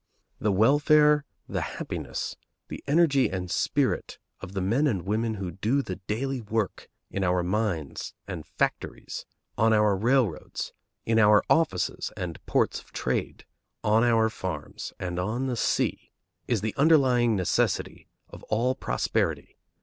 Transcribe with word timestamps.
The 0.39 0.51
welfare, 0.51 1.25
the 1.47 1.61
happiness, 1.61 2.35
the 2.69 2.83
energy 2.87 3.29
and 3.29 3.51
spirit 3.51 4.17
of 4.39 4.53
the 4.53 4.59
men 4.61 4.87
and 4.87 5.03
women 5.03 5.35
who 5.35 5.51
do 5.51 5.83
the 5.83 5.97
daily 5.97 6.41
work 6.41 6.89
in 7.11 7.23
our 7.23 7.43
mines 7.43 8.15
and 8.27 8.43
factories, 8.47 9.27
on 9.59 9.73
our 9.73 9.95
railroads, 9.95 10.73
in 11.05 11.19
our 11.19 11.43
offices 11.51 12.11
and 12.17 12.43
ports 12.47 12.79
of 12.81 12.91
trade, 12.91 13.45
on 13.83 14.03
our 14.03 14.27
farms 14.31 14.91
and 14.99 15.19
on 15.19 15.45
the 15.45 15.55
sea, 15.55 16.11
is 16.47 16.61
the 16.61 16.73
underlying 16.77 17.35
necessity 17.35 18.07
of 18.27 18.41
all 18.45 18.73
prosperity. 18.73 19.55